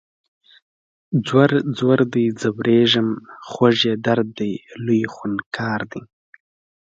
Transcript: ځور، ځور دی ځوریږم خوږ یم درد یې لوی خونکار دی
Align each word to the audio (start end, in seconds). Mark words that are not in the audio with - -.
ځور، 1.25 1.51
ځور 1.77 1.99
دی 2.13 2.25
ځوریږم 2.41 3.09
خوږ 3.49 3.77
یم 3.87 3.99
درد 4.05 4.37
یې 4.49 4.53
لوی 4.85 5.01
خونکار 5.13 5.81
دی 5.91 6.03